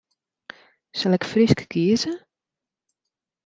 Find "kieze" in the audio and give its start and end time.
1.71-2.13